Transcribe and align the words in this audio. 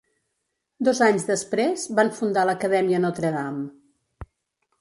Dos 0.87 1.01
anys 1.07 1.25
després 1.27 1.85
van 2.01 2.11
fundar 2.21 2.49
l'Acadèmia 2.51 3.05
Notre 3.07 3.33
Dame. 3.37 4.31